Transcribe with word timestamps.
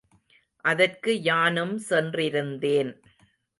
அதற்கு 0.65 1.11
யானும் 1.21 1.75
சென்றிருந்தேன். 1.89 2.91